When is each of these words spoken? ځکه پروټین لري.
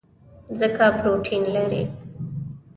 ځکه 0.59 0.83
پروټین 0.97 1.43
لري. 1.55 1.83